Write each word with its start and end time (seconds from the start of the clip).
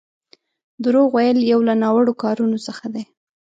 دروغ 0.83 1.07
ويل 1.15 1.37
يو 1.51 1.59
له 1.67 1.73
ناوړو 1.81 2.13
کارونو 2.23 2.57
څخه 2.67 2.85
دی. 2.93 3.03